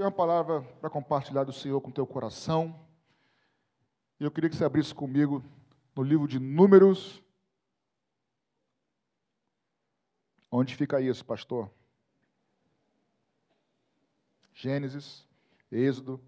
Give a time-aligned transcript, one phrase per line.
[0.00, 2.74] Tem uma palavra para compartilhar do Senhor com teu coração.
[4.18, 5.44] E eu queria que você abrisse comigo
[5.94, 7.22] no livro de Números.
[10.50, 11.70] Onde fica isso, pastor?
[14.54, 15.28] Gênesis,
[15.70, 16.18] Êxodo,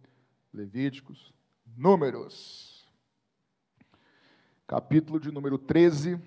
[0.52, 1.32] Levíticos,
[1.64, 2.86] Números.
[4.66, 6.20] Capítulo de número 13.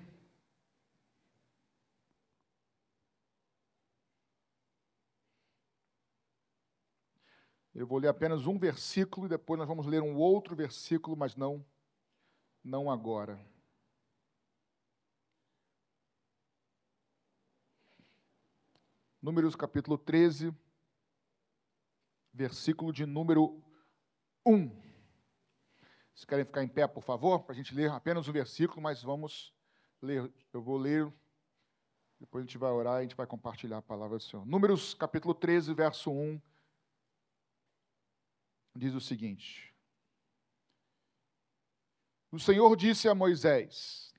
[7.76, 11.36] Eu vou ler apenas um versículo e depois nós vamos ler um outro versículo, mas
[11.36, 11.64] não
[12.64, 13.38] não agora.
[19.22, 20.56] Números capítulo 13,
[22.34, 23.62] versículo de número
[24.46, 24.70] 1.
[26.14, 29.04] Vocês querem ficar em pé, por favor, para a gente ler apenas o versículo, mas
[29.04, 29.54] vamos
[30.02, 30.32] ler.
[30.54, 31.12] Eu vou ler,
[32.22, 34.46] depois a gente vai orar e a gente vai compartilhar a palavra do Senhor.
[34.46, 36.55] Números capítulo 13, verso 1
[38.76, 39.74] diz o seguinte:
[42.32, 44.14] O Senhor disse a Moisés: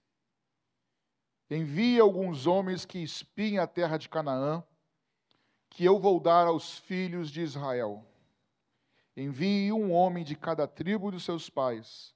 [1.51, 4.65] Envie alguns homens que espiem a terra de Canaã,
[5.71, 8.05] que eu vou dar aos filhos de Israel.
[9.17, 12.15] Envie um homem de cada tribo dos seus pais,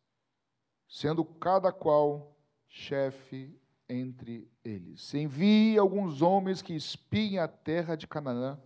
[0.89, 2.37] sendo cada qual
[2.69, 5.15] chefe entre eles.
[5.15, 8.61] Envie alguns homens que espiem a terra de Canaã,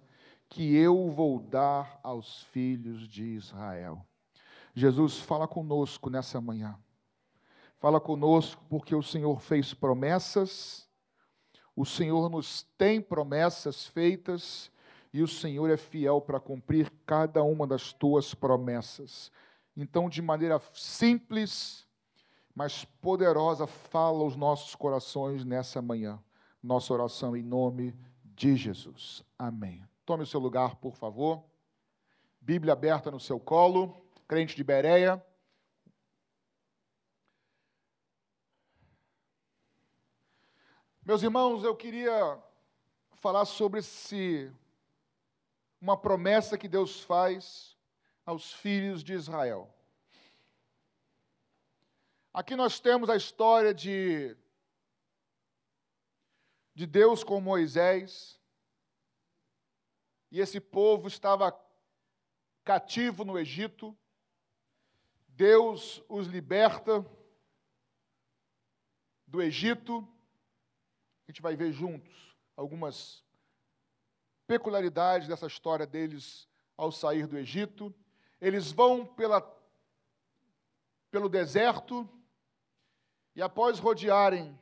[0.55, 4.06] que eu vou dar aos filhos de Israel.
[4.72, 6.78] Jesus, fala conosco nessa manhã.
[7.80, 10.88] Fala conosco porque o Senhor fez promessas,
[11.74, 14.70] o Senhor nos tem promessas feitas
[15.12, 19.33] e o Senhor é fiel para cumprir cada uma das tuas promessas.
[19.77, 21.84] Então, de maneira simples,
[22.55, 26.22] mas poderosa, fala aos nossos corações nessa manhã.
[26.62, 29.24] Nossa oração em nome de Jesus.
[29.36, 29.84] Amém.
[30.05, 31.42] Tome o seu lugar, por favor.
[32.38, 34.06] Bíblia aberta no seu colo.
[34.28, 35.24] Crente de Bereia.
[41.02, 42.39] Meus irmãos, eu queria
[43.12, 44.52] falar sobre esse,
[45.80, 47.74] uma promessa que Deus faz
[48.27, 49.74] aos filhos de Israel.
[52.30, 54.36] Aqui nós temos a história de,
[56.74, 58.39] de Deus com Moisés,
[60.34, 61.56] e esse povo estava
[62.64, 63.96] cativo no Egito.
[65.28, 67.06] Deus os liberta
[69.28, 69.98] do Egito.
[71.22, 73.24] A gente vai ver juntos algumas
[74.45, 77.95] peculiaridades dessa história deles ao sair do Egito.
[78.40, 79.40] Eles vão pela,
[81.12, 82.08] pelo deserto
[83.36, 84.58] e, após rodearem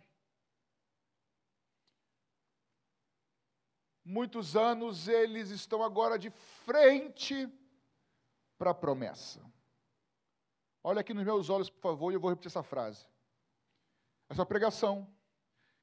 [4.12, 7.48] muitos anos, eles estão agora de frente
[8.58, 9.42] para a promessa.
[10.84, 13.06] Olha aqui nos meus olhos, por favor, e eu vou repetir essa frase.
[14.28, 15.10] Essa pregação,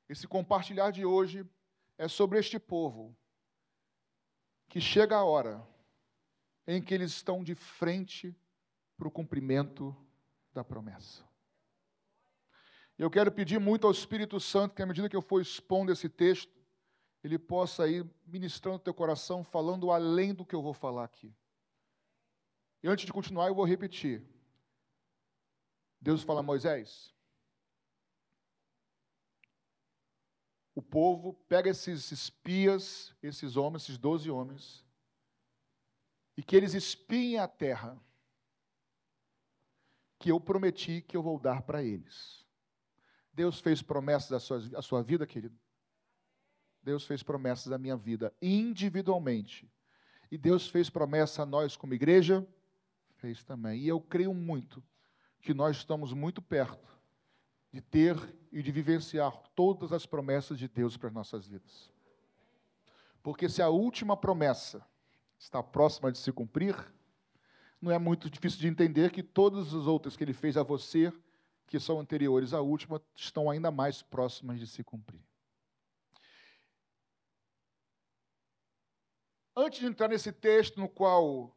[0.07, 1.43] esse compartilhar de hoje,
[1.97, 3.17] é sobre este povo
[4.67, 5.67] que chega a hora
[6.67, 8.35] em que eles estão de frente
[8.95, 9.95] para o cumprimento
[10.53, 11.27] da promessa.
[12.95, 16.07] Eu quero pedir muito ao Espírito Santo que, à medida que eu for expondo esse
[16.07, 16.58] texto,
[17.23, 21.33] ele possa ir ministrando o teu coração, falando além do que eu vou falar aqui.
[22.81, 24.23] E antes de continuar, eu vou repetir.
[25.99, 27.13] Deus fala a Moisés.
[30.73, 34.85] O povo pega esses espias, esses homens, esses doze homens,
[36.37, 38.01] e que eles espiem a terra
[40.17, 42.45] que eu prometi que eu vou dar para eles.
[43.33, 45.57] Deus fez promessas à sua, à sua vida, querido.
[46.83, 49.69] Deus fez promessas à minha vida individualmente.
[50.31, 52.47] E Deus fez promessa a nós como igreja,
[53.15, 53.81] fez também.
[53.81, 54.83] E eu creio muito
[55.41, 56.87] que nós estamos muito perto
[57.71, 58.15] de ter
[58.51, 61.91] e de vivenciar todas as promessas de Deus para as nossas vidas.
[63.21, 64.85] Porque se a última promessa
[65.37, 66.75] está próxima de se cumprir,
[67.81, 71.13] não é muito difícil de entender que todas as outras que ele fez a você,
[71.67, 75.28] que são anteriores à última, estão ainda mais próximas de se cumprir.
[79.55, 81.55] Antes de entrar nesse texto no qual,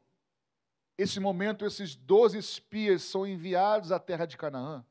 [0.96, 4.84] esse momento, esses doze espias são enviados à terra de Canaã,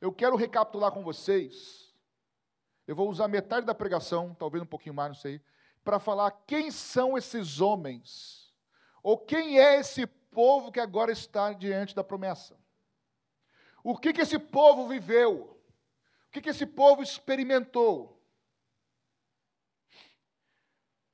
[0.00, 1.94] eu quero recapitular com vocês.
[2.86, 5.40] Eu vou usar metade da pregação, talvez um pouquinho mais, não sei,
[5.84, 8.52] para falar quem são esses homens,
[9.02, 12.58] ou quem é esse povo que agora está diante da promessa.
[13.84, 15.58] O que, que esse povo viveu?
[16.28, 18.21] O que, que esse povo experimentou?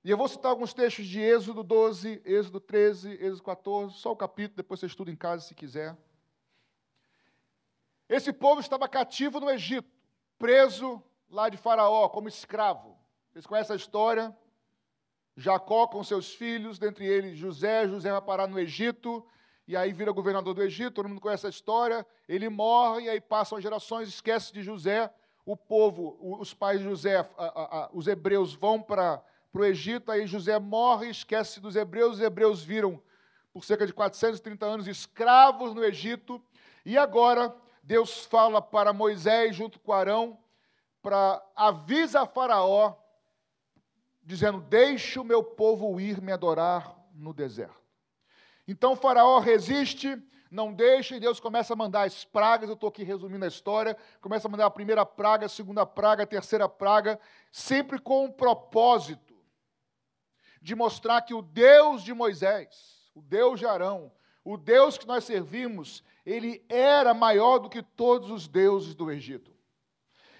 [0.04, 4.16] E eu vou citar alguns textos de Êxodo 12, Êxodo 13, Êxodo 14, só o
[4.16, 5.96] capítulo, depois você estuda em casa se quiser.
[8.08, 9.90] Esse povo estava cativo no Egito,
[10.38, 12.96] preso lá de Faraó, como escravo.
[13.32, 14.36] Vocês conhecem a história?
[15.36, 17.86] Jacó com seus filhos, dentre eles José.
[17.86, 19.26] José vai parar no Egito,
[19.66, 20.94] e aí vira governador do Egito.
[20.94, 22.06] Todo mundo conhece a história.
[22.28, 25.12] Ele morre, e aí passam gerações, esquece de José.
[25.44, 29.22] O povo, os pais de José, a, a, a, os hebreus vão para
[29.52, 32.16] o Egito, aí José morre, esquece dos hebreus.
[32.16, 33.02] Os hebreus viram
[33.52, 36.42] por cerca de 430 anos escravos no Egito.
[36.84, 40.38] E agora Deus fala para Moisés, junto com Arão,
[41.00, 42.94] para avisa a Faraó,
[44.22, 47.78] dizendo: Deixe o meu povo ir me adorar no deserto.
[48.66, 52.68] Então Faraó resiste, não deixa, e Deus começa a mandar as pragas.
[52.68, 53.96] Eu estou aqui resumindo a história.
[54.20, 57.18] Começa a mandar a primeira praga, a segunda praga, a terceira praga,
[57.50, 59.27] sempre com um propósito
[60.60, 64.12] de mostrar que o Deus de Moisés, o Deus de Arão,
[64.44, 69.52] o Deus que nós servimos, ele era maior do que todos os deuses do Egito.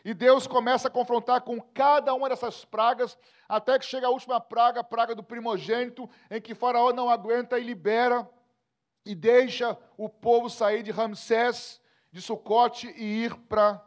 [0.04, 3.18] E Deus começa a confrontar com cada uma dessas pragas,
[3.48, 7.58] até que chega a última praga, a praga do primogênito, em que Faraó não aguenta
[7.58, 8.28] e libera
[9.04, 11.80] e deixa o povo sair de Ramsés,
[12.12, 13.84] de Sucote e ir para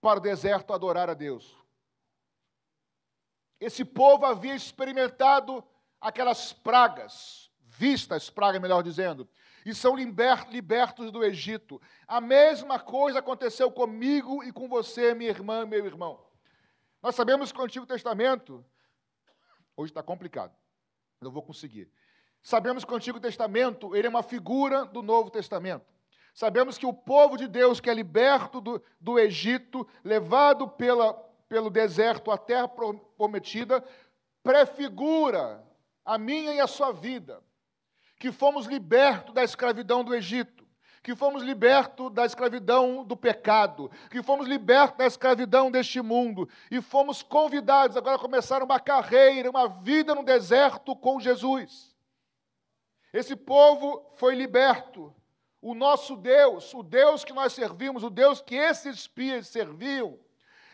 [0.00, 1.56] para o deserto adorar a Deus.
[3.60, 5.64] Esse povo havia experimentado
[6.00, 9.28] aquelas pragas, vistas pragas, melhor dizendo,
[9.64, 11.80] e são libertos do Egito.
[12.06, 16.24] A mesma coisa aconteceu comigo e com você, minha irmã, meu irmão.
[17.02, 18.64] Nós sabemos que o Antigo Testamento,
[19.76, 20.54] hoje está complicado,
[21.20, 21.90] não vou conseguir.
[22.42, 25.84] Sabemos que o Antigo Testamento ele é uma figura do Novo Testamento.
[26.32, 31.12] Sabemos que o povo de Deus que é liberto do, do Egito, levado pela,
[31.48, 33.84] pelo deserto à terra prometida,
[34.42, 35.64] prefigura
[36.04, 37.42] a minha e a sua vida
[38.18, 40.66] que fomos libertos da escravidão do Egito,
[41.02, 46.80] que fomos libertos da escravidão do pecado, que fomos libertos da escravidão deste mundo e
[46.80, 51.94] fomos convidados agora a começar uma carreira, uma vida no deserto com Jesus.
[53.12, 55.14] Esse povo foi liberto.
[55.62, 60.18] O nosso Deus, o Deus que nós servimos, o Deus que esses espias serviam,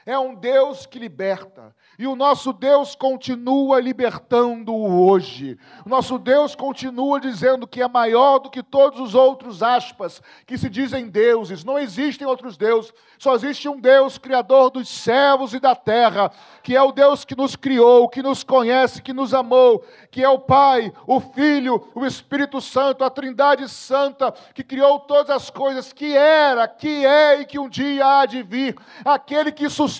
[0.05, 1.75] é um Deus que liberta.
[1.99, 5.59] E o nosso Deus continua libertando hoje.
[5.87, 10.59] O nosso Deus continua dizendo que é maior do que todos os outros aspas que
[10.59, 11.65] se dizem deuses.
[11.65, 12.93] Não existem outros deuses.
[13.19, 16.33] Só existe um Deus criador dos céus e da terra,
[16.63, 20.29] que é o Deus que nos criou, que nos conhece, que nos amou, que é
[20.29, 25.93] o Pai, o Filho, o Espírito Santo, a Trindade Santa, que criou todas as coisas,
[25.93, 28.77] que era, que é e que um dia há de vir.
[29.05, 29.92] Aquele que sustenta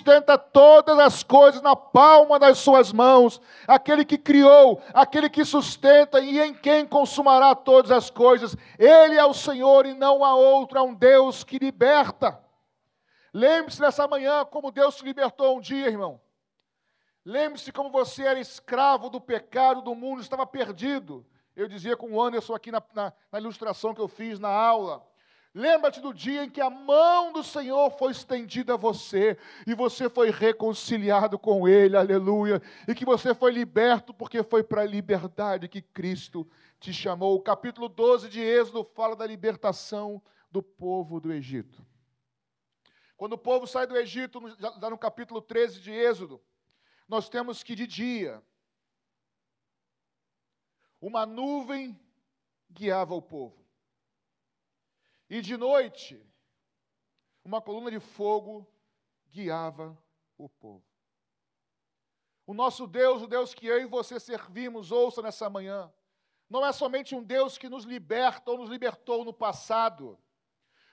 [0.51, 6.39] todas as coisas na palma das suas mãos, aquele que criou, aquele que sustenta e
[6.39, 8.55] em quem consumará todas as coisas.
[8.77, 12.39] Ele é o Senhor e não há outro, é um Deus que liberta.
[13.33, 16.21] Lembre-se nessa manhã como Deus te libertou um dia, irmão.
[17.25, 21.25] Lembre-se como você era escravo do pecado, do mundo, estava perdido.
[21.55, 25.05] Eu dizia com o Anderson aqui na, na, na ilustração que eu fiz na aula.
[25.55, 30.09] Lembra-te do dia em que a mão do Senhor foi estendida a você e você
[30.09, 35.67] foi reconciliado com Ele, aleluia, e que você foi liberto porque foi para a liberdade
[35.67, 37.35] que Cristo te chamou.
[37.35, 41.85] O capítulo 12 de Êxodo fala da libertação do povo do Egito.
[43.15, 46.41] Quando o povo sai do Egito, já no capítulo 13 de Êxodo,
[47.07, 48.41] nós temos que de dia
[50.99, 51.99] uma nuvem
[52.71, 53.62] guiava o povo.
[55.33, 56.23] E de noite,
[57.43, 58.71] uma coluna de fogo
[59.31, 59.97] guiava
[60.37, 60.85] o povo.
[62.45, 65.91] O nosso Deus, o Deus que eu e você servimos, ouça nessa manhã,
[66.47, 70.19] não é somente um Deus que nos liberta ou nos libertou no passado,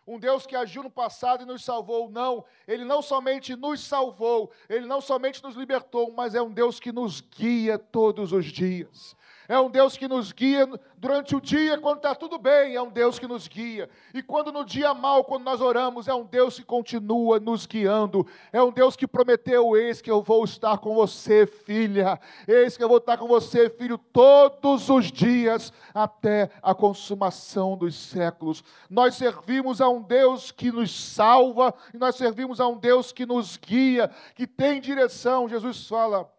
[0.07, 2.43] um Deus que agiu no passado e nos salvou, não.
[2.67, 6.91] Ele não somente nos salvou, ele não somente nos libertou, mas é um Deus que
[6.91, 9.15] nos guia todos os dias
[9.51, 10.65] é um Deus que nos guia
[10.97, 13.91] durante o dia, quando está tudo bem, é um Deus que nos guia.
[14.15, 18.25] E quando no dia mal, quando nós oramos, é um Deus que continua nos guiando.
[18.53, 22.21] É um Deus que prometeu: Eis que eu vou estar com você, filha.
[22.47, 27.97] Eis que eu vou estar com você, filho, todos os dias, até a consumação dos
[27.97, 28.63] séculos.
[28.89, 33.27] Nós servimos a um Deus que nos salva, e nós servimos a um Deus que
[33.27, 35.49] nos guia, que tem direção.
[35.49, 36.33] Jesus fala: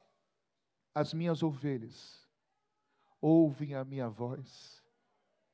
[0.96, 2.21] As minhas ovelhas
[3.22, 4.82] ouvem a minha voz.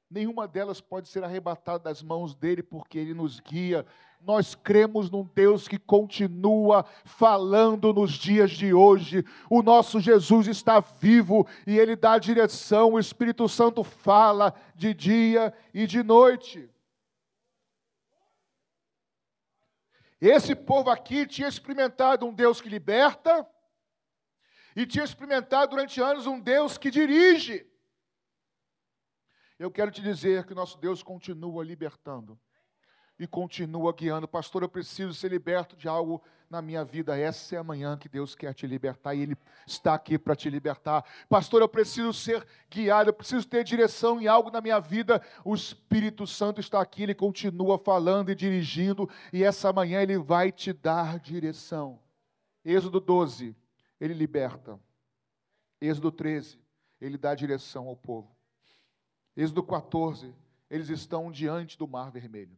[0.10, 3.86] nenhuma delas pode ser arrebatada das mãos dele, porque ele nos guia.
[4.22, 9.26] Nós cremos num Deus que continua falando nos dias de hoje.
[9.50, 12.94] O nosso Jesus está vivo e ele dá direção.
[12.94, 16.70] O Espírito Santo fala de dia e de noite.
[20.22, 23.46] Esse povo aqui tinha experimentado um Deus que liberta
[24.78, 27.66] e tinha experimentado durante anos um Deus que dirige.
[29.58, 32.40] Eu quero te dizer que nosso Deus continua libertando
[33.18, 34.28] e continua guiando.
[34.28, 37.18] Pastor, eu preciso ser liberto de algo na minha vida.
[37.18, 40.48] Essa é a manhã que Deus quer te libertar e Ele está aqui para te
[40.48, 41.04] libertar.
[41.28, 45.20] Pastor, eu preciso ser guiado, eu preciso ter direção em algo na minha vida.
[45.44, 50.52] O Espírito Santo está aqui, Ele continua falando e dirigindo, e essa manhã Ele vai
[50.52, 52.00] te dar direção.
[52.64, 53.56] Êxodo 12,
[54.00, 54.80] Ele liberta.
[55.80, 56.60] Êxodo 13,
[57.00, 58.36] Ele dá direção ao povo.
[59.36, 60.34] Êxodo 14,
[60.70, 62.58] eles estão diante do Mar Vermelho.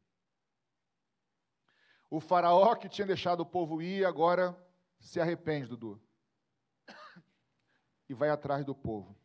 [2.10, 4.58] O faraó que tinha deixado o povo ir, agora
[5.00, 6.02] se arrepende, Dudu.
[8.08, 9.16] E vai atrás do povo.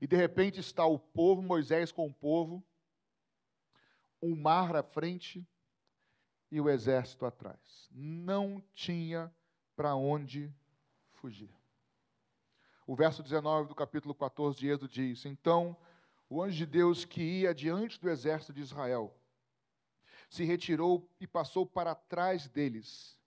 [0.00, 2.64] E de repente está o povo, Moisés com o povo,
[4.22, 5.46] um mar à frente
[6.50, 7.88] e o exército atrás.
[7.90, 9.34] Não tinha
[9.74, 10.54] para onde
[11.16, 11.50] fugir.
[12.86, 15.76] O verso 19 do capítulo 14 de Êxodo diz: Então
[16.28, 19.14] o anjo de Deus que ia diante do exército de Israel
[20.28, 23.18] se retirou e passou para trás deles.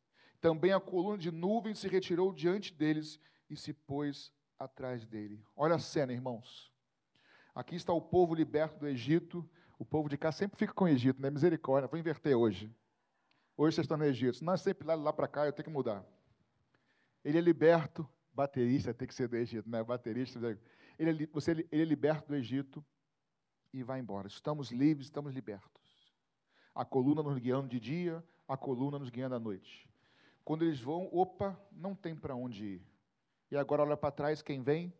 [0.41, 3.19] Também a coluna de nuvem se retirou diante deles
[3.50, 5.43] e se pôs atrás dele.
[5.55, 6.72] Olha a cena, irmãos.
[7.53, 9.50] Aqui está o povo liberto do Egito.
[9.77, 11.29] O povo de cá sempre fica com o Egito, né?
[11.29, 11.88] Misericórdia.
[11.88, 12.74] Vou inverter hoje.
[13.58, 14.43] Hoje vocês estão no Egito.
[14.43, 16.05] Não é sempre lá, lá para cá, eu tenho que mudar.
[17.29, 19.83] Ele é liberto, baterista tem que ser do Egito, né?
[19.83, 20.39] Baterista.
[20.98, 22.83] Ele é, você, ele é liberto do Egito
[23.71, 24.27] e vai embora.
[24.27, 26.12] Estamos livres, estamos libertos.
[26.74, 29.88] A coluna nos guiando de dia, a coluna nos guiando à noite.
[30.43, 32.88] Quando eles vão, opa, não tem para onde ir.
[33.51, 34.91] E agora olha para trás, quem vem?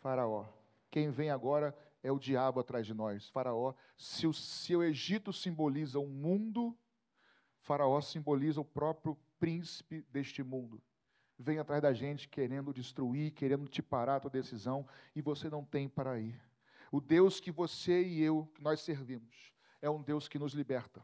[0.00, 0.44] Faraó.
[0.90, 3.30] Quem vem agora é o diabo atrás de nós.
[3.30, 6.76] Faraó, se o, se o Egito simboliza o mundo,
[7.62, 10.82] Faraó simboliza o próprio príncipe deste mundo
[11.40, 15.64] vem atrás da gente querendo destruir, querendo te parar a tua decisão, e você não
[15.64, 16.38] tem para ir.
[16.92, 21.02] O Deus que você e eu, que nós servimos, é um Deus que nos liberta.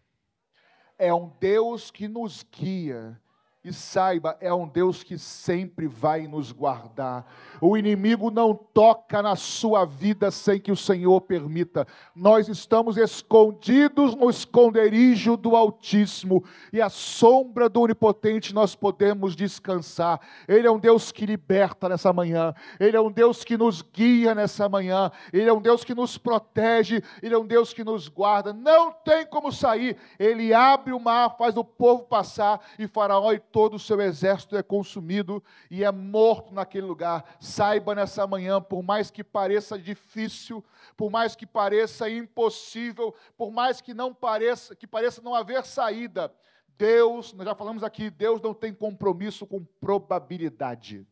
[0.99, 3.21] É um Deus que nos guia
[3.67, 7.27] e saiba, é um Deus que sempre vai nos guardar.
[7.61, 11.85] O inimigo não toca na sua vida sem que o Senhor permita.
[12.15, 20.21] Nós estamos escondidos no esconderijo do Altíssimo e a sombra do Onipotente nós podemos descansar.
[20.47, 22.55] Ele é um Deus que liberta nessa manhã.
[22.79, 25.11] Ele é um Deus que nos guia nessa manhã.
[25.33, 27.03] Ele é um Deus que nos protege.
[27.21, 28.53] Ele é um Deus que nos guarda.
[28.53, 29.97] Não tem como sair.
[30.21, 34.55] Ele abre o mar, faz o povo passar e Faraó e todo o seu exército
[34.55, 37.25] é consumido e é morto naquele lugar.
[37.41, 40.63] Saiba nessa manhã, por mais que pareça difícil,
[40.95, 46.31] por mais que pareça impossível, por mais que não pareça, que pareça não haver saída,
[46.77, 51.07] Deus, nós já falamos aqui, Deus não tem compromisso com probabilidade.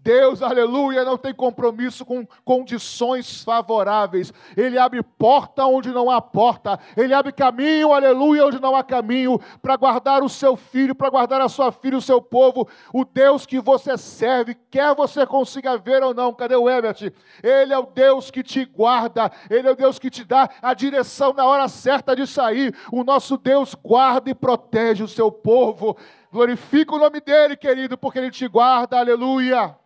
[0.00, 4.32] Deus, aleluia, não tem compromisso com condições favoráveis.
[4.56, 6.78] Ele abre porta onde não há porta.
[6.96, 11.40] Ele abre caminho, aleluia, onde não há caminho, para guardar o seu filho, para guardar
[11.40, 12.68] a sua filha, o seu povo.
[12.94, 16.32] O Deus que você serve, quer você consiga ver ou não.
[16.32, 17.12] Cadê o Ebert?
[17.42, 19.30] Ele é o Deus que te guarda.
[19.50, 22.72] Ele é o Deus que te dá a direção na hora certa de sair.
[22.92, 25.96] O nosso Deus guarda e protege o seu povo.
[26.32, 28.96] Glorifica o nome dele, querido, porque ele te guarda.
[28.96, 29.76] Aleluia.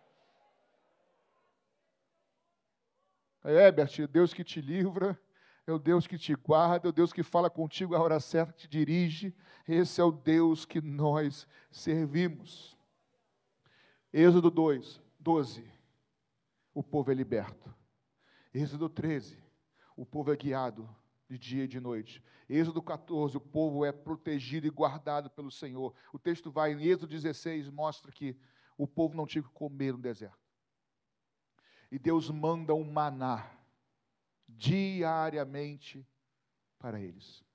[3.43, 5.19] É, Herbert, Deus que te livra,
[5.67, 8.53] é o Deus que te guarda, é o Deus que fala contigo a hora certa,
[8.53, 9.35] te dirige.
[9.67, 12.77] Esse é o Deus que nós servimos.
[14.11, 15.65] Êxodo 2, 12.
[16.73, 17.73] O povo é liberto.
[18.53, 19.37] Êxodo 13.
[19.95, 20.89] O povo é guiado
[21.29, 22.23] de dia e de noite.
[22.49, 25.93] Êxodo 14, o povo é protegido e guardado pelo Senhor.
[26.11, 28.37] O texto vai em Êxodo 16, mostra que
[28.77, 30.42] o povo não tinha que comer no deserto
[31.93, 33.47] e Deus manda um maná
[34.47, 36.03] diariamente
[36.79, 37.45] para eles.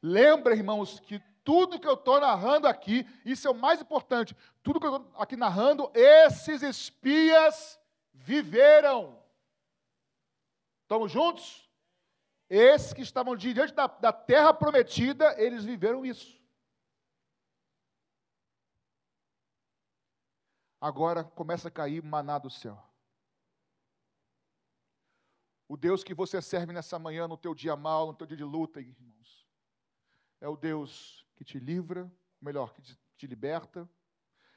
[0.00, 4.78] Lembra, irmãos, que tudo que eu estou narrando aqui, isso é o mais importante, tudo
[4.78, 7.76] que eu estou aqui narrando, esses espias
[8.14, 9.20] viveram.
[10.82, 11.68] Estamos juntos?
[12.48, 16.40] Esses que estavam diante da, da terra prometida, eles viveram isso.
[20.80, 22.87] Agora começa a cair maná do céu.
[25.68, 28.44] O Deus que você serve nessa manhã, no teu dia mal, no teu dia de
[28.44, 29.46] luta, irmãos,
[30.40, 32.10] é o Deus que te livra,
[32.40, 32.82] melhor, que
[33.16, 33.86] te liberta,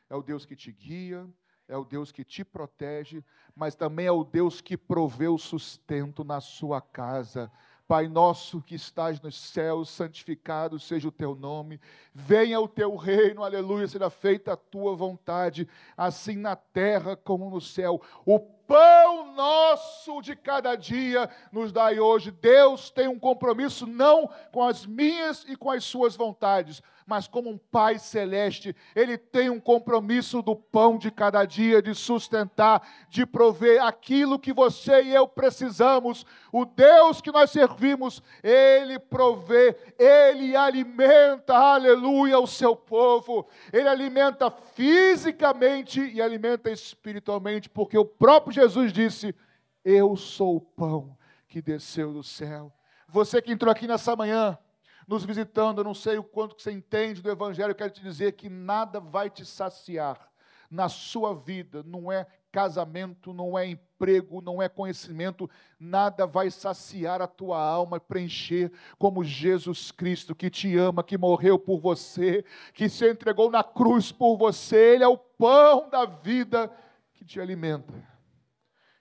[0.10, 1.30] é o Deus que te guia,
[1.68, 6.24] é o Deus que te protege, mas também é o Deus que provê o sustento
[6.24, 7.51] na sua casa.
[7.92, 11.78] Pai nosso que estás nos céus, santificado seja o teu nome,
[12.14, 15.68] venha o teu reino, aleluia, seja feita a tua vontade,
[15.98, 18.02] assim na terra como no céu.
[18.26, 22.32] O pão nosso de cada dia nos dai hoje.
[22.32, 27.50] Deus tem um compromisso não com as minhas e com as suas vontades, mas como
[27.50, 33.25] um Pai celeste, Ele tem um compromisso do pão de cada dia, de sustentar, de
[33.25, 36.25] prover aquilo que você e eu precisamos.
[36.53, 43.46] O Deus que nós servimos, Ele provê, Ele alimenta, aleluia, o seu povo.
[43.74, 49.36] Ele alimenta fisicamente e alimenta espiritualmente, porque o próprio Jesus disse:
[49.84, 51.18] Eu sou o pão
[51.50, 52.72] que desceu do céu.
[53.10, 54.58] Você que entrou aqui nessa manhã,
[55.12, 58.01] nos visitando, eu não sei o quanto que você entende do Evangelho, eu quero te
[58.01, 60.32] dizer que nada vai te saciar
[60.70, 67.22] na sua vida, não é casamento, não é emprego, não é conhecimento, nada vai saciar
[67.22, 72.88] a tua alma, preencher como Jesus Cristo, que te ama, que morreu por você, que
[72.88, 76.72] se entregou na cruz por você, Ele é o pão da vida
[77.13, 77.94] que te alimenta.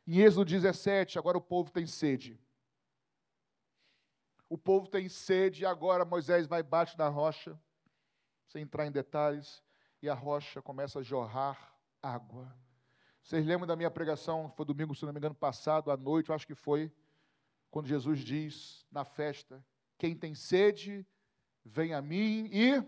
[0.04, 2.36] Em Êxodo 17, agora o povo tem sede.
[4.50, 7.56] O povo tem sede e agora Moisés vai baixo da rocha,
[8.48, 9.62] sem entrar em detalhes,
[10.02, 12.52] e a rocha começa a jorrar água.
[13.22, 16.34] Vocês lembram da minha pregação, foi domingo, se não me engano, passado, à noite, eu
[16.34, 16.92] acho que foi,
[17.70, 19.64] quando Jesus diz na festa:
[19.96, 21.06] Quem tem sede,
[21.64, 22.82] vem a mim e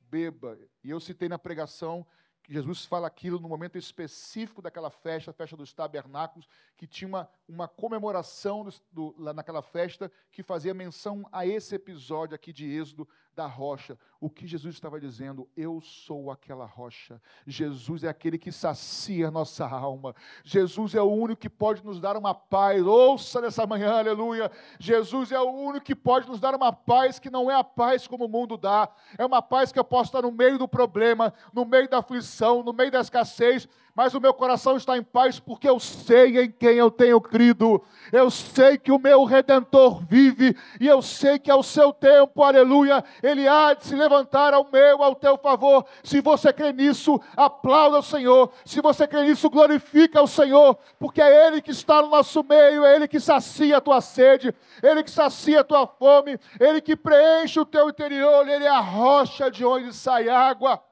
[0.00, 0.58] beba.
[0.82, 2.04] E eu citei na pregação
[2.48, 6.46] Jesus fala aquilo no momento específico daquela festa, a festa dos tabernáculos,
[6.76, 11.74] que tinha uma, uma comemoração do, do, lá naquela festa que fazia menção a esse
[11.74, 13.98] episódio aqui de Êxodo, da rocha.
[14.20, 15.48] O que Jesus estava dizendo?
[15.56, 17.20] Eu sou aquela rocha.
[17.46, 20.14] Jesus é aquele que sacia nossa alma.
[20.42, 22.82] Jesus é o único que pode nos dar uma paz.
[22.82, 24.50] Ouça nessa manhã, aleluia.
[24.78, 28.06] Jesus é o único que pode nos dar uma paz que não é a paz
[28.06, 28.88] como o mundo dá.
[29.18, 32.62] É uma paz que eu posso estar no meio do problema, no meio da aflição,
[32.62, 36.50] no meio da escassez, mas o meu coração está em paz porque eu sei em
[36.50, 37.80] quem eu tenho crido,
[38.12, 43.04] eu sei que o meu redentor vive e eu sei que ao seu tempo, aleluia,
[43.22, 45.86] ele há de se levantar ao meu, ao teu favor.
[46.02, 48.52] Se você crê nisso, aplauda o Senhor.
[48.64, 52.84] Se você crê nisso, glorifica o Senhor, porque é Ele que está no nosso meio,
[52.84, 54.52] é Ele que sacia a tua sede,
[54.82, 58.80] Ele que sacia a tua fome, Ele que preenche o teu interior, Ele é a
[58.80, 60.82] rocha de onde sai água.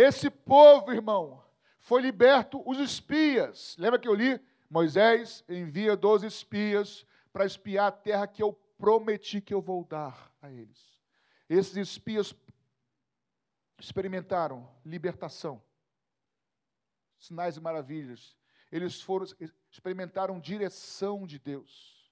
[0.00, 1.42] Esse povo, irmão,
[1.80, 3.74] foi liberto os espias.
[3.76, 4.40] Lembra que eu li?
[4.70, 10.32] Moisés envia 12 espias para espiar a terra que eu prometi que eu vou dar
[10.40, 11.02] a eles.
[11.48, 12.32] Esses espias
[13.76, 15.60] experimentaram libertação,
[17.18, 18.36] sinais e maravilhas.
[18.70, 19.26] Eles foram
[19.68, 22.08] experimentaram direção de Deus.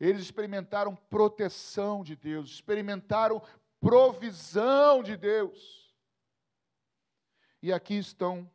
[0.00, 3.42] Eles experimentaram proteção de Deus, experimentaram
[3.78, 5.83] provisão de Deus.
[7.64, 8.46] E aqui estão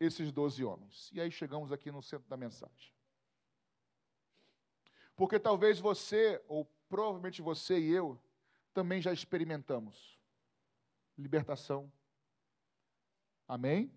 [0.00, 1.12] esses doze homens.
[1.12, 2.92] E aí chegamos aqui no centro da mensagem.
[5.14, 8.20] Porque talvez você, ou provavelmente você e eu,
[8.74, 10.18] também já experimentamos
[11.16, 11.88] libertação.
[13.46, 13.92] Amém?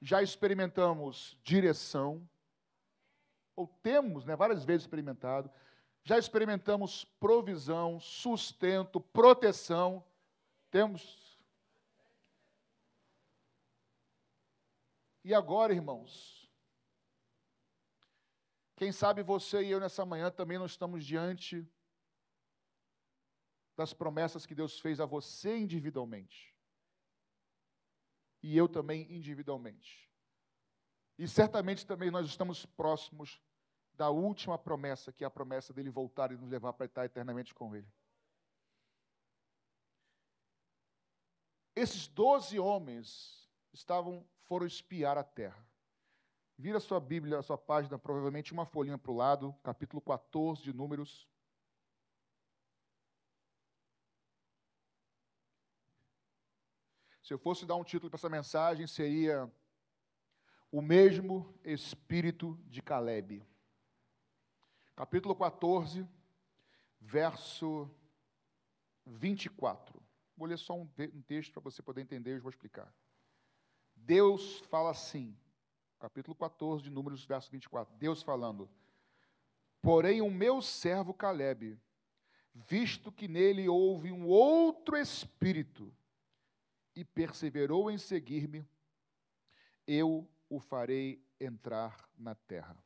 [0.00, 2.28] Já experimentamos direção,
[3.54, 5.48] ou temos né, várias vezes experimentado,
[6.02, 10.04] já experimentamos provisão, sustento, proteção.
[10.72, 11.21] Temos
[15.24, 16.50] E agora, irmãos,
[18.76, 21.64] quem sabe você e eu nessa manhã também não estamos diante
[23.76, 26.52] das promessas que Deus fez a você individualmente.
[28.42, 30.10] E eu também individualmente.
[31.16, 33.40] E certamente também nós estamos próximos
[33.94, 37.54] da última promessa, que é a promessa dele voltar e nos levar para estar eternamente
[37.54, 37.86] com ele.
[41.76, 43.41] Esses doze homens
[43.72, 45.66] estavam foram espiar a terra.
[46.58, 50.72] Vira sua Bíblia, a sua página, provavelmente uma folhinha para o lado, capítulo 14 de
[50.72, 51.26] Números.
[57.22, 59.50] Se eu fosse dar um título para essa mensagem, seria
[60.70, 63.44] O mesmo Espírito de Caleb.
[64.94, 66.06] Capítulo 14,
[67.00, 67.90] verso
[69.06, 70.02] 24.
[70.36, 70.86] Vou ler só um,
[71.26, 72.92] texto para você poder entender, eu vou explicar.
[74.04, 75.36] Deus fala assim
[76.02, 77.94] capítulo 14 de Números, verso 24.
[77.96, 78.68] Deus falando:
[79.80, 81.78] Porém, o meu servo Caleb,
[82.52, 85.94] visto que nele houve um outro espírito,
[86.96, 88.66] e perseverou em seguir-me,
[89.86, 92.76] eu o farei entrar na terra.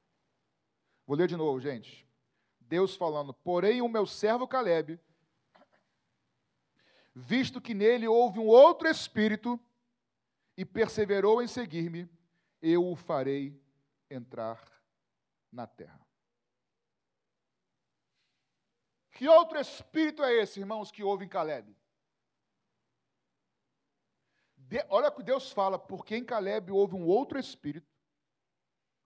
[1.07, 2.07] Vou ler de novo, gente.
[2.61, 5.01] Deus falando: Porém, o meu servo Caleb,
[7.15, 9.59] visto que nele houve um outro espírito,
[10.57, 12.09] e perseverou em seguir-me,
[12.63, 13.61] eu o farei
[14.11, 14.65] entrar
[15.53, 16.07] na terra.
[19.13, 21.75] Que outro espírito é esse, irmãos, que houve em Caleb?
[24.57, 27.91] De, olha o que Deus fala, porque em Caleb houve um outro espírito,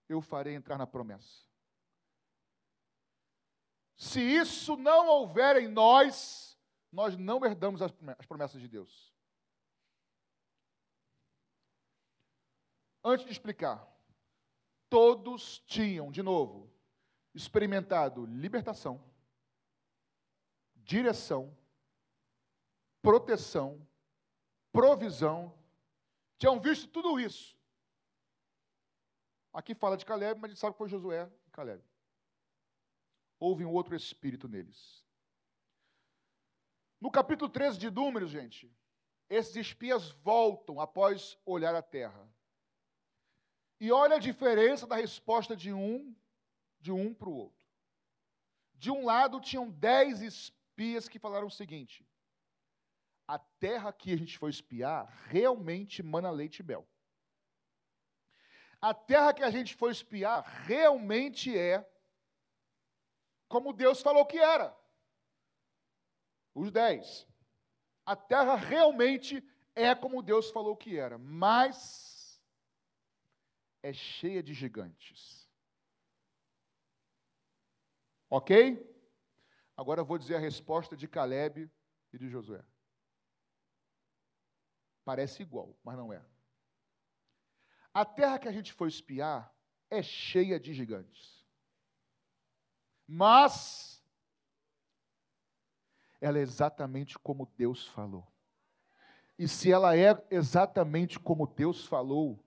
[0.08, 1.44] eu farei entrar na promessa.
[3.96, 6.58] Se isso não houver em nós,
[6.90, 7.92] nós não herdamos as
[8.26, 9.14] promessas de Deus.
[13.02, 13.86] Antes de explicar,
[14.88, 16.70] todos tinham, de novo,
[17.34, 19.02] experimentado libertação,
[20.74, 21.56] direção,
[23.00, 23.86] proteção,
[24.72, 25.54] provisão,
[26.36, 27.56] tinham visto tudo isso.
[29.52, 31.82] Aqui fala de Caleb, mas a gente sabe que foi Josué e Caleb.
[33.38, 35.04] Houve um outro espírito neles.
[37.00, 38.70] No capítulo 13 de Números, gente,
[39.28, 42.28] esses espias voltam após olhar a terra.
[43.80, 46.14] E olha a diferença da resposta de um,
[46.78, 47.66] de um para o outro.
[48.74, 52.06] De um lado tinham dez espias que falaram o seguinte:
[53.26, 56.86] a terra que a gente foi espiar realmente mana leite e mel.
[58.82, 61.86] A terra que a gente foi espiar realmente é
[63.48, 64.76] como Deus falou que era.
[66.54, 67.26] Os dez.
[68.04, 69.42] A terra realmente
[69.74, 72.09] é como Deus falou que era, mas
[73.82, 75.48] é cheia de gigantes.
[78.28, 78.86] Ok?
[79.76, 81.70] Agora eu vou dizer a resposta de Caleb
[82.12, 82.64] e de Josué.
[85.04, 86.24] Parece igual, mas não é.
[87.92, 89.52] A terra que a gente foi espiar
[89.90, 91.44] é cheia de gigantes.
[93.06, 94.00] Mas
[96.20, 98.30] ela é exatamente como Deus falou.
[99.38, 102.44] E se ela é exatamente como Deus falou,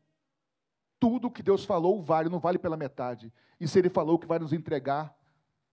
[1.04, 3.34] tudo que Deus falou vale, não vale pela metade.
[3.60, 5.14] E se Ele falou que vai nos entregar,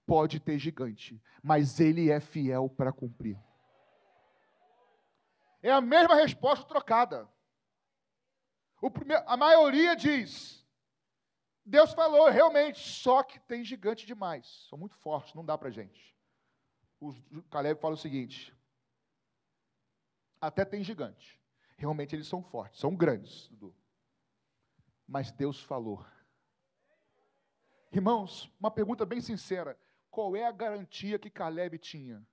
[0.05, 3.39] pode ter gigante, mas Ele é fiel para cumprir.
[5.63, 7.29] É a mesma resposta trocada.
[8.93, 10.67] Primeiro, a maioria diz:
[11.65, 14.67] Deus falou realmente, só que tem gigante demais.
[14.69, 16.13] São muito fortes, não dá para gente.
[16.99, 18.53] O Caleb fala o seguinte:
[20.41, 21.41] até tem gigante.
[21.77, 23.49] Realmente eles são fortes, são grandes.
[25.11, 26.07] Mas Deus falou.
[27.91, 29.77] Irmãos, uma pergunta bem sincera:
[30.09, 32.25] qual é a garantia que Caleb tinha?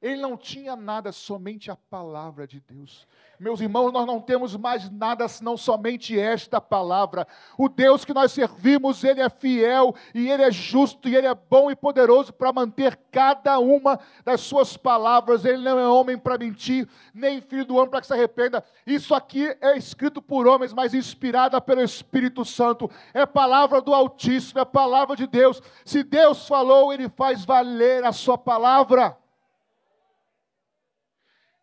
[0.00, 3.04] Ele não tinha nada, somente a palavra de Deus.
[3.38, 7.26] Meus irmãos, nós não temos mais nada senão somente esta palavra.
[7.56, 11.34] O Deus que nós servimos, Ele é fiel e Ele é justo e Ele é
[11.34, 15.44] bom e poderoso para manter cada uma das suas palavras.
[15.44, 18.62] Ele não é homem para mentir, nem filho do homem para que se arrependa.
[18.86, 22.88] Isso aqui é escrito por homens, mas inspirada pelo Espírito Santo.
[23.12, 25.60] É palavra do Altíssimo, é palavra de Deus.
[25.84, 29.16] Se Deus falou, Ele faz valer a sua palavra.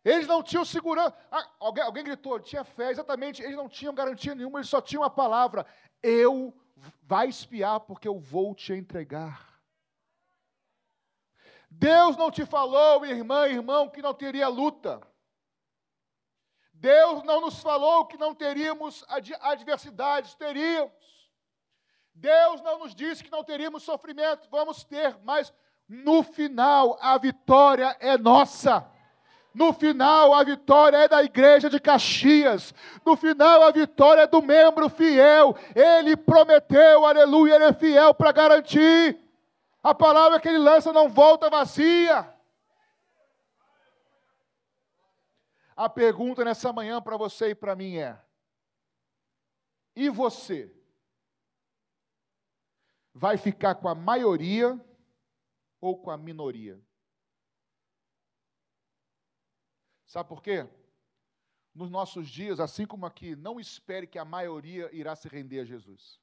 [0.06, 1.18] Eles não tinham segurança.
[1.32, 3.42] Ah, alguém, alguém gritou, tinha fé, exatamente.
[3.42, 5.66] Eles não tinham garantia nenhuma, eles só tinham a palavra.
[6.04, 6.56] Eu
[7.02, 9.60] vai espiar porque eu vou te entregar.
[11.72, 15.02] Deus não te falou, irmã, irmão, que não teria luta.
[16.72, 19.04] Deus não nos falou que não teríamos
[19.42, 20.94] adversidades, teríamos.
[22.14, 25.52] Deus não nos disse que não teríamos sofrimento, vamos ter, mas
[25.88, 28.90] no final a vitória é nossa.
[29.56, 32.74] No final, a vitória é da igreja de Caxias.
[33.06, 35.56] No final, a vitória é do membro fiel.
[35.74, 39.18] Ele prometeu, aleluia, ele é fiel para garantir.
[39.82, 42.30] A palavra que ele lança não volta vazia.
[45.74, 48.20] A pergunta nessa manhã para você e para mim é:
[49.96, 50.70] e você?
[53.14, 54.78] Vai ficar com a maioria
[55.80, 56.78] ou com a minoria?
[60.16, 60.66] Sabe por quê?
[61.74, 65.66] Nos nossos dias, assim como aqui, não espere que a maioria irá se render a
[65.66, 66.22] Jesus.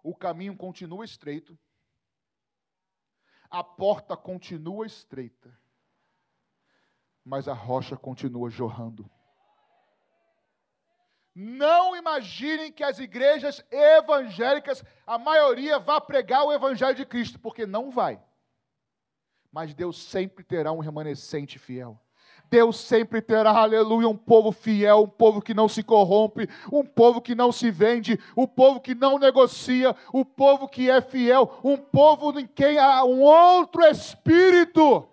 [0.00, 1.58] O caminho continua estreito,
[3.50, 5.58] a porta continua estreita,
[7.24, 9.10] mas a rocha continua jorrando.
[11.34, 17.66] Não imaginem que as igrejas evangélicas, a maioria, vá pregar o evangelho de Cristo, porque
[17.66, 18.22] não vai.
[19.50, 22.00] Mas Deus sempre terá um remanescente fiel.
[22.50, 27.20] Deus sempre terá, aleluia, um povo fiel, um povo que não se corrompe, um povo
[27.20, 31.76] que não se vende, um povo que não negocia, um povo que é fiel, um
[31.76, 35.08] povo em quem há um outro espírito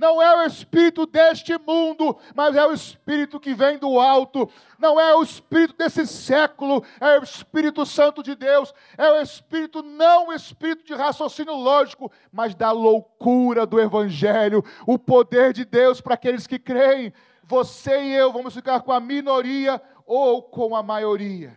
[0.00, 4.98] não é o espírito deste mundo, mas é o espírito que vem do alto, não
[4.98, 10.28] é o espírito desse século, é o Espírito Santo de Deus, é o espírito, não
[10.28, 16.14] o espírito de raciocínio lógico, mas da loucura do Evangelho, o poder de Deus para
[16.14, 17.12] aqueles que creem.
[17.44, 21.54] Você e eu vamos ficar com a minoria ou com a maioria.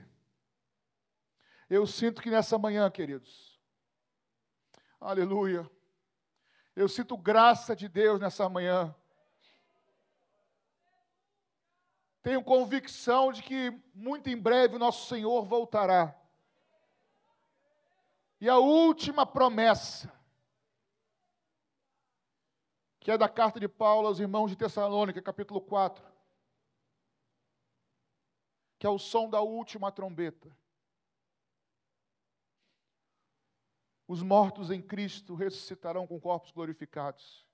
[1.70, 3.58] Eu sinto que nessa manhã, queridos,
[5.00, 5.73] aleluia
[6.76, 8.94] eu sinto graça de Deus nessa manhã.
[12.22, 16.16] Tenho convicção de que muito em breve o nosso Senhor voltará.
[18.40, 20.12] E a última promessa,
[23.00, 26.04] que é da carta de Paulo aos irmãos de Tessalônica, capítulo 4,
[28.80, 30.50] que é o som da última trombeta.
[34.08, 37.46] Os mortos em Cristo ressuscitarão com corpos glorificados.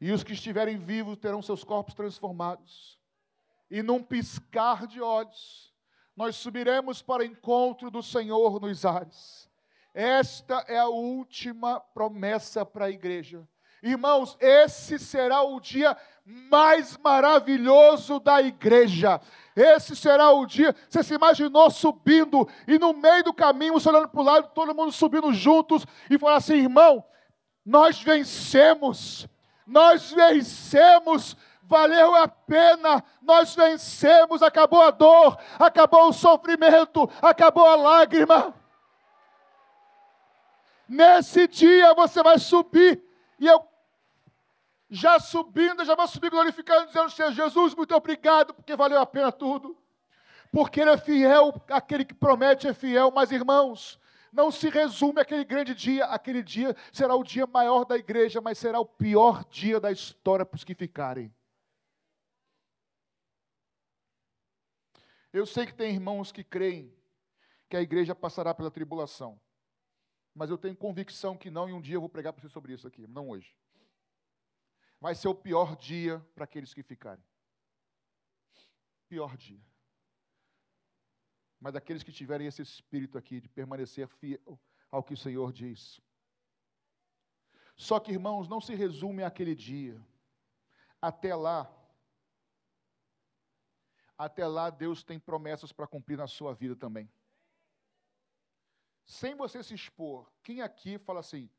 [0.00, 2.98] E os que estiverem vivos terão seus corpos transformados.
[3.70, 5.74] E num piscar de olhos,
[6.16, 9.50] nós subiremos para o encontro do Senhor nos ares.
[9.92, 13.46] Esta é a última promessa para a igreja.
[13.82, 19.20] Irmãos, esse será o dia mais maravilhoso da igreja.
[19.54, 20.74] Esse será o dia.
[20.88, 24.74] Você se imaginou subindo e no meio do caminho, você olhando para o lado, todo
[24.74, 27.04] mundo subindo juntos e falar assim: irmão,
[27.64, 29.28] nós vencemos,
[29.66, 37.76] nós vencemos, valeu a pena, nós vencemos, acabou a dor, acabou o sofrimento, acabou a
[37.76, 38.54] lágrima.
[40.88, 43.00] Nesse dia você vai subir,
[43.38, 43.69] e eu
[44.90, 49.78] já subindo, já vai subir glorificando, dizendo: Jesus, muito obrigado, porque valeu a pena tudo.
[50.50, 54.00] Porque Ele é fiel, aquele que promete é fiel, mas irmãos,
[54.32, 58.58] não se resume aquele grande dia, aquele dia será o dia maior da igreja, mas
[58.58, 61.32] será o pior dia da história para os que ficarem.
[65.32, 66.92] Eu sei que tem irmãos que creem
[67.68, 69.40] que a igreja passará pela tribulação,
[70.34, 72.72] mas eu tenho convicção que não, e um dia eu vou pregar para você sobre
[72.72, 73.54] isso aqui, não hoje
[75.00, 77.24] vai ser o pior dia para aqueles que ficarem.
[79.08, 79.64] Pior dia.
[81.58, 84.60] Mas daqueles que tiverem esse espírito aqui de permanecer fiel
[84.90, 86.00] ao que o Senhor diz.
[87.76, 90.00] Só que, irmãos, não se resume àquele dia.
[91.00, 91.70] Até lá,
[94.18, 97.10] até lá Deus tem promessas para cumprir na sua vida também.
[99.06, 101.50] Sem você se expor, quem aqui fala assim,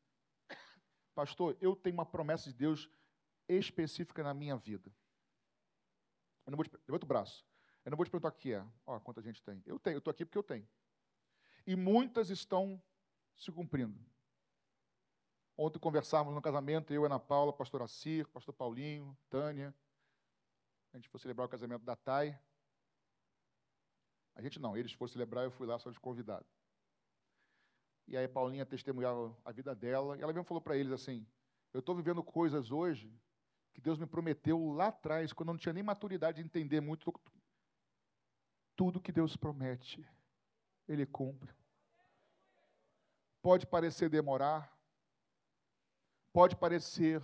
[1.14, 2.88] pastor, eu tenho uma promessa de Deus
[3.48, 4.90] específica na minha vida.
[6.46, 7.46] Eu não vou te, levanta o braço.
[7.84, 8.64] Eu não vou te perguntar o que é.
[8.86, 9.62] Ó, quanta gente tem.
[9.66, 10.68] Eu tenho, eu estou aqui porque eu tenho.
[11.66, 12.82] E muitas estão
[13.36, 13.98] se cumprindo.
[15.56, 19.74] Ontem conversávamos no casamento, eu, Ana Paula, pastor Assir, pastor Paulinho, Tânia.
[20.92, 22.38] A gente foi celebrar o casamento da Thay.
[24.34, 26.46] A gente não, eles foram celebrar, eu fui lá só de convidado.
[28.06, 31.26] E aí Paulinha testemunhava a vida dela, e ela mesmo falou para eles assim:
[31.72, 33.12] Eu estou vivendo coisas hoje
[33.72, 37.12] que Deus me prometeu lá atrás, quando eu não tinha nem maturidade de entender muito.
[38.76, 40.06] Tudo que Deus promete,
[40.88, 41.54] Ele cumpre.
[43.40, 44.72] Pode parecer demorar,
[46.32, 47.22] pode parecer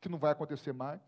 [0.00, 1.00] que não vai acontecer mais.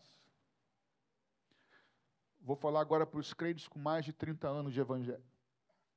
[2.41, 5.25] Vou falar agora para os crentes com mais de 30 anos de evangelho.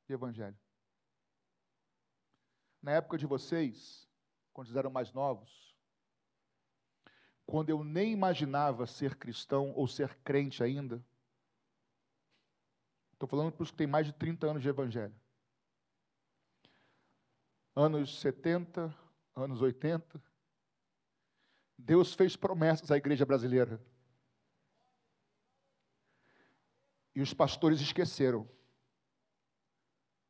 [0.08, 0.58] De evangelho.
[2.82, 4.08] Na época de vocês,
[4.54, 5.67] quando eram mais novos,
[7.48, 11.02] quando eu nem imaginava ser cristão ou ser crente ainda.
[13.14, 15.16] Estou falando para os que têm mais de 30 anos de evangelho.
[17.74, 18.94] Anos 70,
[19.34, 20.22] anos 80.
[21.78, 23.82] Deus fez promessas à igreja brasileira.
[27.16, 28.48] E os pastores esqueceram.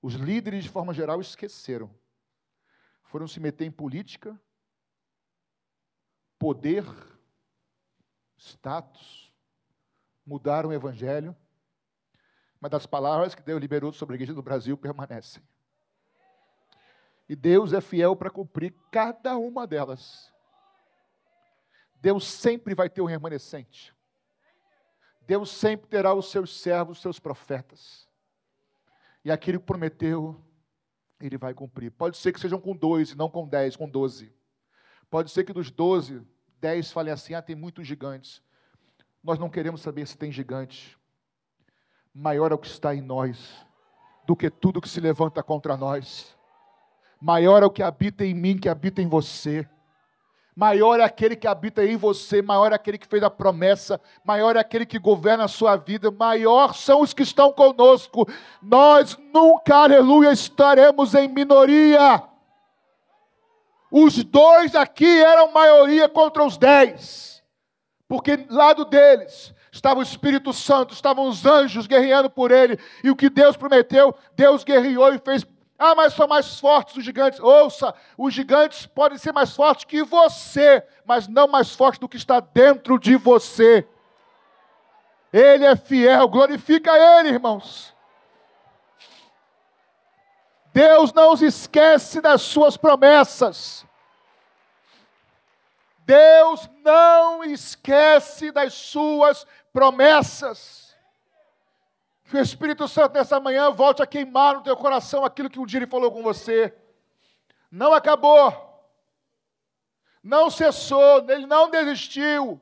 [0.02, 1.94] Os líderes, de forma geral, esqueceram.
[3.02, 4.40] Foram se meter em política,
[6.39, 6.86] poder,
[8.38, 9.34] status,
[10.26, 11.36] mudaram o evangelho,
[12.60, 15.43] mas das palavras que Deus liberou sobre a igreja do Brasil permanecem.
[17.30, 20.34] E Deus é fiel para cumprir cada uma delas.
[22.02, 23.93] Deus sempre vai ter um remanescente.
[25.21, 28.08] Deus sempre terá os seus servos, os seus profetas.
[29.26, 30.41] E aquilo que prometeu,
[31.19, 31.91] ele vai cumprir.
[31.91, 34.34] Pode ser que sejam com dois, não com dez, com doze.
[35.10, 36.22] Pode ser que dos doze,
[36.60, 38.41] dez falem assim: ah, tem muitos gigantes.
[39.24, 40.98] Nós não queremos saber se tem gigante.
[42.13, 43.65] Maior é o que está em nós
[44.26, 46.36] do que tudo que se levanta contra nós.
[47.20, 49.67] Maior é o que habita em mim que habita em você.
[50.56, 54.56] Maior é aquele que habita em você, maior é aquele que fez a promessa, maior
[54.56, 58.28] é aquele que governa a sua vida, maior são os que estão conosco.
[58.60, 62.24] Nós nunca, aleluia, estaremos em minoria.
[63.91, 67.43] Os dois aqui eram maioria contra os dez,
[68.08, 73.15] porque lado deles estava o Espírito Santo, estavam os anjos guerreando por ele, e o
[73.15, 75.45] que Deus prometeu, Deus guerreou e fez
[75.80, 77.39] ah, mas são mais fortes os gigantes.
[77.39, 82.17] Ouça, os gigantes podem ser mais fortes que você, mas não mais fortes do que
[82.17, 83.88] está dentro de você.
[85.32, 87.95] Ele é fiel, glorifica Ele, irmãos.
[90.78, 93.84] Deus não se esquece das suas promessas.
[96.06, 100.96] Deus não esquece das suas promessas.
[102.26, 105.66] Que o Espírito Santo nessa manhã volte a queimar no teu coração aquilo que um
[105.66, 106.72] dia ele falou com você.
[107.72, 108.54] Não acabou.
[110.22, 112.62] Não cessou, ele não desistiu.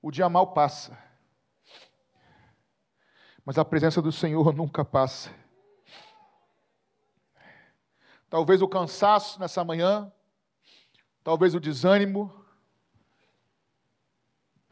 [0.00, 0.96] O dia mal passa.
[3.44, 5.30] Mas a presença do Senhor nunca passa.
[8.30, 10.10] Talvez o cansaço nessa manhã,
[11.22, 12.42] talvez o desânimo,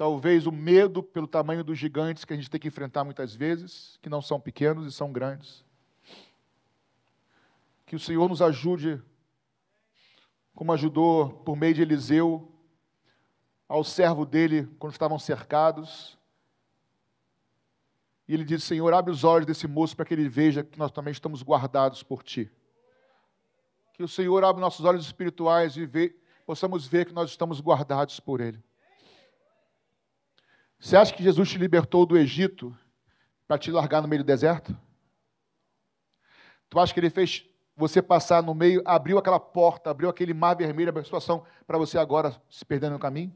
[0.01, 3.99] Talvez o medo pelo tamanho dos gigantes que a gente tem que enfrentar muitas vezes,
[4.01, 5.63] que não são pequenos e são grandes.
[7.85, 8.99] Que o Senhor nos ajude,
[10.55, 12.51] como ajudou por meio de Eliseu,
[13.69, 16.17] ao servo dele quando estavam cercados.
[18.31, 20.93] E ele disse: Senhor, abre os olhos desse moço para que ele veja que nós
[20.93, 22.49] também estamos guardados por ti.
[23.93, 26.17] Que o Senhor abra nossos olhos espirituais e vê,
[26.47, 28.63] possamos ver que nós estamos guardados por ele.
[30.79, 32.73] Você acha que Jesus te libertou do Egito
[33.49, 34.79] para te largar no meio do deserto?
[36.69, 37.45] Tu acha que ele fez
[37.77, 41.77] você passar no meio, abriu aquela porta, abriu aquele mar vermelho, abriu a situação para
[41.77, 43.35] você agora se perder no caminho?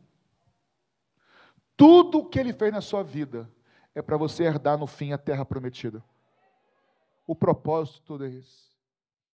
[1.76, 3.50] Tudo o que ele fez na sua vida
[3.94, 6.02] é para você herdar no fim a terra prometida.
[7.26, 8.73] O propósito todo é esse.